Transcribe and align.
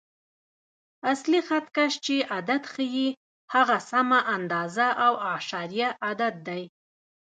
اصلي 1.11 1.39
خط 1.47 1.65
کش 1.75 1.93
چې 2.05 2.15
عدد 2.35 2.61
ښیي، 2.73 3.07
هغه 3.53 3.77
سمه 3.91 4.19
اندازه 4.35 4.87
او 5.05 5.13
اعشاریه 5.31 5.89
عدد 6.09 6.33
دی. 6.47 6.63